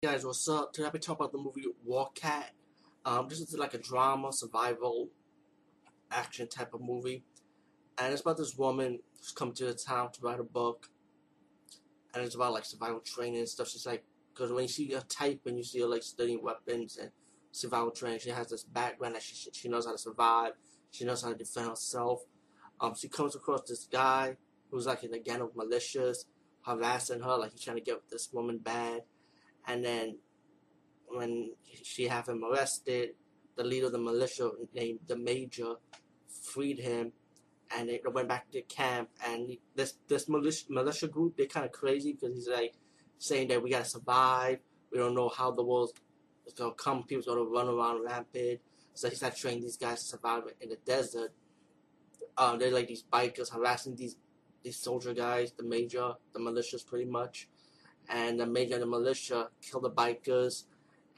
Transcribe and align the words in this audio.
guys, 0.00 0.24
what's 0.24 0.48
up? 0.48 0.72
Today 0.72 0.86
I'll 0.86 0.92
be 0.92 1.00
talking 1.00 1.24
about 1.24 1.32
the 1.32 1.38
movie 1.38 1.64
War 1.84 2.08
Cat. 2.14 2.52
Um, 3.04 3.28
this 3.28 3.40
is 3.40 3.58
like 3.58 3.74
a 3.74 3.78
drama, 3.78 4.32
survival, 4.32 5.08
action 6.08 6.46
type 6.46 6.72
of 6.72 6.80
movie. 6.80 7.24
And 8.00 8.12
it's 8.12 8.22
about 8.22 8.36
this 8.36 8.56
woman 8.56 9.00
who's 9.16 9.32
come 9.32 9.52
to 9.54 9.64
the 9.64 9.74
town 9.74 10.12
to 10.12 10.20
write 10.22 10.38
a 10.38 10.44
book. 10.44 10.86
And 12.14 12.24
it's 12.24 12.36
about 12.36 12.52
like 12.52 12.64
survival 12.64 13.00
training 13.00 13.40
and 13.40 13.48
stuff. 13.48 13.70
She's 13.70 13.86
like, 13.86 14.04
because 14.32 14.52
when 14.52 14.62
you 14.62 14.68
see 14.68 14.88
her 14.92 15.02
type 15.08 15.40
and 15.46 15.58
you 15.58 15.64
see 15.64 15.80
her 15.80 15.88
like 15.88 16.04
studying 16.04 16.44
weapons 16.44 16.96
and 16.96 17.10
survival 17.50 17.90
training, 17.90 18.20
she 18.20 18.30
has 18.30 18.48
this 18.50 18.62
background 18.62 19.16
that 19.16 19.22
she, 19.22 19.50
she 19.52 19.68
knows 19.68 19.86
how 19.86 19.92
to 19.92 19.98
survive. 19.98 20.52
She 20.92 21.06
knows 21.06 21.24
how 21.24 21.30
to 21.30 21.34
defend 21.34 21.70
herself. 21.70 22.22
Um, 22.80 22.94
she 22.94 23.08
comes 23.08 23.34
across 23.34 23.62
this 23.62 23.88
guy 23.90 24.36
who's 24.70 24.86
like 24.86 25.02
in 25.02 25.12
a 25.12 25.18
gang 25.18 25.40
of 25.40 25.54
militias 25.54 26.18
harassing 26.64 27.20
her, 27.20 27.36
like 27.36 27.50
he's 27.50 27.62
trying 27.62 27.78
to 27.78 27.82
get 27.82 28.08
this 28.08 28.28
woman 28.32 28.58
bad 28.58 29.02
and 29.68 29.84
then 29.84 30.16
when 31.06 31.52
she 31.82 32.08
have 32.08 32.28
him 32.28 32.42
arrested, 32.44 33.10
the 33.56 33.64
leader 33.64 33.86
of 33.86 33.92
the 33.92 33.98
militia 33.98 34.50
named 34.74 35.00
the 35.06 35.16
major 35.16 35.74
freed 36.42 36.78
him, 36.78 37.12
and 37.76 37.88
they 37.88 38.00
went 38.12 38.28
back 38.28 38.50
to 38.50 38.62
camp. 38.62 39.10
And 39.24 39.56
this 39.74 39.94
this 40.08 40.28
militia, 40.28 40.64
militia 40.70 41.08
group 41.08 41.36
they're 41.36 41.46
kind 41.46 41.66
of 41.66 41.72
crazy 41.72 42.12
because 42.12 42.34
he's 42.34 42.48
like 42.48 42.74
saying 43.18 43.48
that 43.48 43.62
we 43.62 43.70
gotta 43.70 43.84
survive. 43.84 44.58
We 44.90 44.98
don't 44.98 45.14
know 45.14 45.28
how 45.28 45.50
the 45.50 45.62
world's 45.62 45.92
gonna 46.56 46.72
come. 46.74 47.04
People's 47.04 47.26
gonna 47.26 47.44
run 47.44 47.68
around 47.68 48.04
rampant. 48.04 48.60
So 48.94 49.08
he's 49.08 49.22
like 49.22 49.36
training 49.36 49.62
these 49.62 49.76
guys 49.76 50.00
to 50.00 50.06
survive 50.06 50.44
in 50.60 50.70
the 50.70 50.78
desert. 50.84 51.32
Um, 52.36 52.58
they're 52.58 52.70
like 52.70 52.88
these 52.88 53.04
bikers 53.04 53.52
harassing 53.52 53.96
these 53.96 54.16
these 54.62 54.76
soldier 54.76 55.14
guys, 55.14 55.52
the 55.52 55.62
major, 55.62 56.14
the 56.32 56.40
militias, 56.40 56.86
pretty 56.86 57.04
much 57.04 57.48
and 58.08 58.40
the 58.40 58.46
major 58.46 58.74
of 58.74 58.80
the 58.80 58.86
militia 58.86 59.48
killed 59.60 59.84
the 59.84 59.90
bikers, 59.90 60.64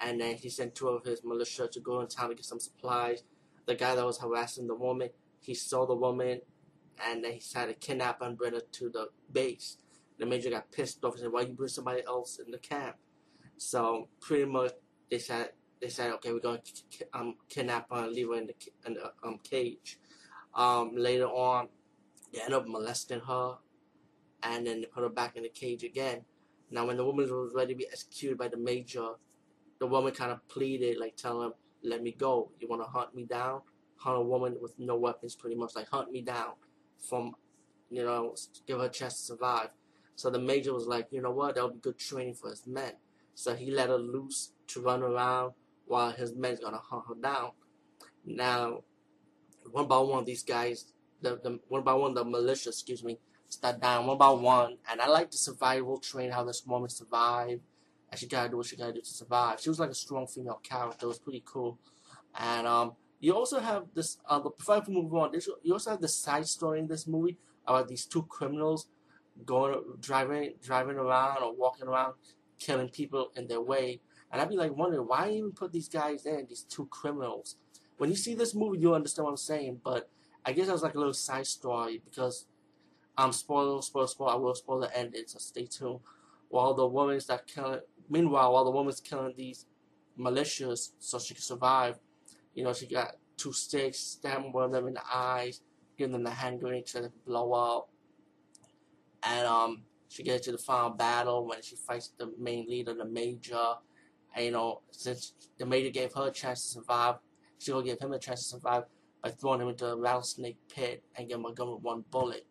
and 0.00 0.20
then 0.20 0.36
he 0.36 0.48
sent 0.48 0.74
two 0.74 0.88
of 0.88 1.04
his 1.04 1.22
militia 1.24 1.68
to 1.68 1.80
go 1.80 2.00
in 2.00 2.08
town 2.08 2.30
to 2.30 2.34
get 2.34 2.44
some 2.44 2.60
supplies. 2.60 3.22
The 3.66 3.74
guy 3.74 3.94
that 3.94 4.04
was 4.04 4.18
harassing 4.18 4.66
the 4.66 4.74
woman, 4.74 5.10
he 5.40 5.54
saw 5.54 5.86
the 5.86 5.94
woman, 5.94 6.40
and 7.06 7.24
then 7.24 7.32
he 7.32 7.40
tried 7.40 7.66
to 7.66 7.74
kidnap 7.74 8.20
and 8.22 8.36
bring 8.36 8.54
her 8.54 8.60
to 8.60 8.88
the 8.88 9.08
base. 9.32 9.78
The 10.18 10.26
major 10.26 10.50
got 10.50 10.70
pissed 10.72 11.04
off 11.04 11.14
and 11.14 11.22
said, 11.22 11.32
"Why 11.32 11.42
you 11.42 11.54
bring 11.54 11.68
somebody 11.68 12.02
else 12.06 12.38
in 12.38 12.50
the 12.50 12.58
camp?" 12.58 12.96
So 13.56 14.08
pretty 14.20 14.46
much 14.46 14.72
they 15.10 15.18
said 15.18 15.52
they 15.80 15.88
said, 15.88 16.12
"Okay, 16.14 16.32
we're 16.32 16.40
going 16.40 16.60
to 16.62 17.06
um, 17.14 17.36
kidnap 17.48 17.90
her 17.90 18.04
and 18.04 18.12
leave 18.12 18.28
her 18.28 18.34
in 18.34 18.46
the, 18.46 18.54
in 18.86 18.94
the 18.94 19.12
um, 19.22 19.38
cage." 19.42 19.98
Um, 20.54 20.96
later 20.96 21.26
on, 21.26 21.68
they 22.32 22.40
end 22.40 22.54
up 22.54 22.66
molesting 22.66 23.20
her, 23.20 23.58
and 24.42 24.66
then 24.66 24.80
they 24.80 24.86
put 24.86 25.02
her 25.02 25.08
back 25.08 25.36
in 25.36 25.44
the 25.44 25.48
cage 25.48 25.84
again. 25.84 26.24
Now, 26.70 26.86
when 26.86 26.96
the 26.96 27.04
woman 27.04 27.24
was 27.28 27.52
ready 27.54 27.74
to 27.74 27.78
be 27.78 27.86
executed 27.86 28.38
by 28.38 28.48
the 28.48 28.56
major, 28.56 29.08
the 29.78 29.86
woman 29.86 30.12
kind 30.12 30.30
of 30.30 30.46
pleaded, 30.48 30.98
like, 30.98 31.16
tell 31.16 31.42
him, 31.42 31.52
let 31.82 32.02
me 32.02 32.12
go. 32.12 32.50
You 32.60 32.68
want 32.68 32.82
to 32.82 32.88
hunt 32.88 33.14
me 33.14 33.24
down? 33.24 33.62
Hunt 33.96 34.18
a 34.18 34.22
woman 34.22 34.56
with 34.60 34.78
no 34.78 34.96
weapons, 34.96 35.34
pretty 35.34 35.56
much, 35.56 35.74
like, 35.74 35.88
hunt 35.88 36.10
me 36.12 36.22
down 36.22 36.52
from, 36.98 37.34
you 37.90 38.04
know, 38.04 38.34
give 38.66 38.78
her 38.78 38.86
a 38.86 38.88
chance 38.90 39.14
to 39.14 39.22
survive. 39.22 39.70
So 40.14 40.30
the 40.30 40.38
major 40.38 40.74
was 40.74 40.86
like, 40.86 41.08
you 41.10 41.22
know 41.22 41.30
what, 41.30 41.54
that 41.54 41.64
would 41.64 41.74
be 41.74 41.80
good 41.80 41.98
training 41.98 42.34
for 42.34 42.50
his 42.50 42.66
men. 42.66 42.92
So 43.34 43.54
he 43.54 43.70
let 43.70 43.88
her 43.88 43.96
loose 43.96 44.52
to 44.68 44.82
run 44.82 45.02
around 45.02 45.52
while 45.86 46.12
his 46.12 46.34
men's 46.34 46.60
gonna 46.60 46.78
hunt 46.78 47.04
her 47.08 47.14
down. 47.14 47.52
Now, 48.24 48.84
one 49.70 49.88
by 49.88 49.98
one, 49.98 50.24
these 50.24 50.42
guys, 50.42 50.92
the, 51.22 51.40
the 51.42 51.58
one 51.68 51.82
by 51.82 51.94
one, 51.94 52.14
the 52.14 52.24
militia, 52.24 52.68
excuse 52.68 53.02
me, 53.02 53.18
start 53.50 53.80
down 53.80 54.06
one 54.06 54.16
by 54.16 54.30
one. 54.30 54.78
And 54.90 55.00
I 55.00 55.08
like 55.08 55.30
the 55.30 55.36
survival 55.36 55.98
train, 55.98 56.30
how 56.30 56.44
this 56.44 56.64
woman 56.66 56.88
survived. 56.88 57.60
And 58.10 58.18
she 58.18 58.26
gotta 58.26 58.48
do 58.48 58.56
what 58.56 58.66
she 58.66 58.76
gotta 58.76 58.94
do 58.94 59.00
to 59.00 59.06
survive. 59.06 59.60
She 59.60 59.68
was 59.68 59.78
like 59.78 59.90
a 59.90 59.94
strong 59.94 60.26
female 60.26 60.60
character. 60.62 61.06
It 61.06 61.08
was 61.08 61.18
pretty 61.18 61.42
cool. 61.44 61.78
And 62.38 62.66
um, 62.66 62.92
you 63.20 63.34
also 63.34 63.60
have 63.60 63.84
this. 63.94 64.18
Uh, 64.28 64.40
before 64.40 64.76
I 64.76 64.82
move 64.88 65.14
on, 65.14 65.32
you 65.62 65.72
also 65.72 65.90
have 65.90 66.00
the 66.00 66.08
side 66.08 66.46
story 66.46 66.78
in 66.78 66.88
this 66.88 67.06
movie 67.06 67.36
about 67.66 67.88
these 67.88 68.06
two 68.06 68.22
criminals 68.22 68.86
going 69.44 69.80
driving 70.00 70.54
driving 70.62 70.96
around 70.96 71.42
or 71.42 71.54
walking 71.54 71.86
around 71.86 72.14
killing 72.58 72.88
people 72.88 73.30
in 73.36 73.46
their 73.46 73.60
way. 73.60 74.00
And 74.32 74.40
I'd 74.40 74.48
be 74.48 74.56
like 74.56 74.76
wondering 74.76 75.06
why 75.06 75.30
even 75.30 75.52
put 75.52 75.72
these 75.72 75.88
guys 75.88 76.24
in 76.24 76.46
these 76.48 76.62
two 76.62 76.86
criminals. 76.86 77.56
When 77.98 78.10
you 78.10 78.16
see 78.16 78.34
this 78.34 78.54
movie, 78.54 78.78
you'll 78.78 78.94
understand 78.94 79.24
what 79.24 79.32
I'm 79.32 79.36
saying. 79.36 79.80
But 79.84 80.08
I 80.44 80.52
guess 80.52 80.66
that 80.66 80.72
was 80.72 80.82
like 80.82 80.94
a 80.94 80.98
little 80.98 81.12
side 81.12 81.46
story 81.46 82.00
because 82.04 82.46
um, 83.16 83.32
spoiler, 83.32 83.82
spoiler, 83.82 84.06
spoiler. 84.06 84.32
I 84.32 84.36
will 84.36 84.54
spoil 84.54 84.80
the 84.80 84.96
ending, 84.96 85.24
so 85.26 85.38
stay 85.38 85.66
tuned. 85.66 86.00
While 86.48 86.74
the 86.74 86.86
woman's 86.86 87.26
that 87.26 87.46
killing, 87.46 87.80
meanwhile, 88.08 88.52
while 88.52 88.64
the 88.64 88.70
woman's 88.70 89.00
killing 89.00 89.34
these 89.36 89.66
militias 90.18 90.90
so 90.98 91.18
she 91.18 91.34
can 91.34 91.42
survive, 91.42 91.98
you 92.54 92.64
know, 92.64 92.72
she 92.72 92.86
got 92.86 93.16
two 93.36 93.52
sticks, 93.52 93.98
stabbing 93.98 94.52
one 94.52 94.64
of 94.64 94.72
them 94.72 94.88
in 94.88 94.94
the 94.94 95.02
eyes, 95.12 95.60
giving 95.96 96.12
them 96.12 96.24
the 96.24 96.30
hand 96.30 96.60
grenade 96.60 96.86
to 96.86 97.10
blow 97.26 97.52
up. 97.52 97.88
And 99.22 99.46
um, 99.46 99.82
she 100.08 100.22
gets 100.22 100.46
to 100.46 100.52
the 100.52 100.58
final 100.58 100.90
battle 100.90 101.46
when 101.46 101.62
she 101.62 101.76
fights 101.76 102.12
the 102.18 102.32
main 102.38 102.68
leader, 102.68 102.94
the 102.94 103.04
major. 103.04 103.74
And 104.34 104.44
you 104.44 104.50
know, 104.50 104.80
since 104.90 105.34
the 105.58 105.66
major 105.66 105.90
gave 105.90 106.12
her 106.14 106.28
a 106.28 106.30
chance 106.30 106.62
to 106.62 106.68
survive, 106.68 107.16
she 107.58 107.72
will 107.72 107.82
give 107.82 107.98
him 107.98 108.12
a 108.12 108.18
chance 108.18 108.40
to 108.42 108.48
survive 108.56 108.84
by 109.22 109.30
throwing 109.30 109.60
him 109.60 109.68
into 109.68 109.86
a 109.86 109.96
rattlesnake 109.96 110.56
pit 110.68 111.04
and 111.16 111.28
giving 111.28 111.44
him 111.44 111.50
a 111.50 111.54
gun 111.54 111.70
with 111.70 111.82
one 111.82 112.04
bullet. 112.10 112.46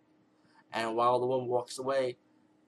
And 0.72 0.96
while 0.96 1.19
the 1.19 1.25
woman 1.25 1.47
walks 1.47 1.80
away, 1.80 2.18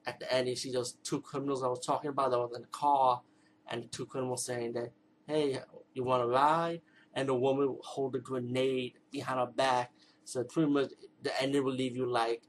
at 0.06 0.20
the 0.20 0.34
end, 0.34 0.48
you 0.48 0.56
see 0.56 0.72
those 0.72 0.94
two 1.04 1.22
criminals 1.22 1.64
I 1.64 1.68
was 1.68 1.86
talking 1.86 2.10
about 2.10 2.32
that 2.32 2.40
was 2.40 2.54
in 2.56 2.62
the 2.62 2.68
car, 2.68 3.22
and 3.70 3.84
the 3.84 3.88
two 3.88 4.06
criminals 4.06 4.46
saying 4.46 4.74
that, 4.74 4.92
hey, 5.28 5.60
you 5.94 6.04
want 6.04 6.24
to 6.24 6.28
ride? 6.28 6.82
And 7.14 7.30
the 7.30 7.36
woman 7.36 7.78
hold 7.84 8.16
a 8.16 8.20
grenade 8.20 8.94
behind 9.12 9.40
her 9.40 9.46
back. 9.46 9.92
So 10.24 10.44
pretty 10.44 10.72
much 10.72 10.92
the 11.22 11.42
ending 11.42 11.64
will 11.64 11.74
leave 11.74 11.96
you 11.96 12.06
like, 12.06 12.42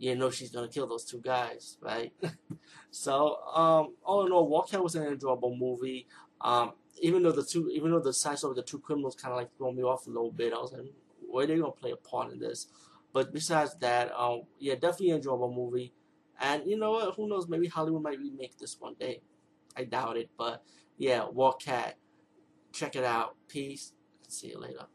you 0.00 0.16
know 0.16 0.30
she's 0.30 0.50
gonna 0.50 0.68
kill 0.68 0.86
those 0.86 1.04
two 1.04 1.20
guys, 1.20 1.76
right? 1.80 2.12
so, 2.90 3.36
um, 3.54 3.94
all 4.02 4.26
in 4.26 4.32
all, 4.32 4.62
Cat 4.62 4.82
was 4.82 4.94
an 4.94 5.06
enjoyable 5.06 5.54
movie. 5.54 6.06
Um, 6.40 6.72
even 7.02 7.22
though 7.22 7.32
the 7.32 7.44
two, 7.44 7.68
even 7.70 7.90
though 7.90 8.00
the 8.00 8.12
size 8.12 8.42
of 8.42 8.56
the 8.56 8.62
two 8.62 8.78
criminals 8.78 9.14
kind 9.14 9.32
of 9.32 9.38
like 9.38 9.56
throw 9.56 9.72
me 9.72 9.82
off 9.82 10.06
a 10.06 10.10
little 10.10 10.32
bit, 10.32 10.54
I 10.54 10.56
was 10.56 10.72
like, 10.72 10.86
where 11.28 11.44
are 11.44 11.46
they 11.46 11.58
gonna 11.58 11.72
play 11.72 11.90
a 11.90 11.96
part 11.96 12.32
in 12.32 12.38
this? 12.38 12.66
But 13.12 13.32
besides 13.32 13.76
that, 13.80 14.12
um, 14.16 14.42
yeah, 14.58 14.74
definitely 14.74 15.10
enjoyable 15.10 15.52
movie. 15.52 15.92
And 16.40 16.66
you 16.66 16.78
know 16.78 16.92
what? 16.92 17.14
Who 17.16 17.28
knows? 17.28 17.48
Maybe 17.48 17.66
Hollywood 17.68 18.02
might 18.02 18.18
remake 18.18 18.56
this 18.58 18.76
one 18.78 18.94
day. 18.98 19.20
I 19.76 19.84
doubt 19.84 20.16
it, 20.16 20.30
but 20.38 20.62
yeah, 20.96 21.28
War 21.28 21.54
Cat. 21.56 21.96
Check 22.72 22.96
it 22.96 23.04
out. 23.04 23.36
Peace. 23.48 23.92
See 24.28 24.48
you 24.48 24.58
later. 24.58 24.86